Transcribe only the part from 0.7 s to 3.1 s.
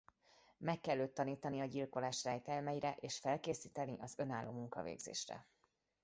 kell őt tanítani a gyilkolás rejtelmeire